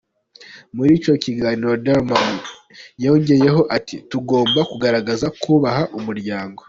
Muri 0.75 0.91
icyo 0.99 1.13
kiganiro, 1.23 1.71
Dalman 1.85 2.33
yongeyeho 3.03 3.61
ati: 3.77 3.95
"Tugomba 4.11 4.59
kugaragaza 4.69 5.27
kubaha 5.41 5.83
umuryango. 5.97 6.59